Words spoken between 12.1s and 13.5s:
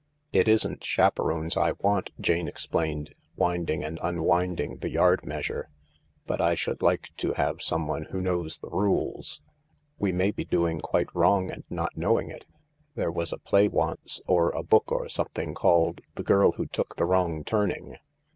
it. There was a